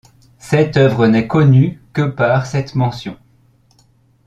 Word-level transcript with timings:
Cette 0.39 0.77
œuvre 0.77 1.05
n'est 1.05 1.27
connue 1.27 1.79
que 1.93 2.01
par 2.01 2.47
cette 2.47 2.73
mention. 2.73 3.19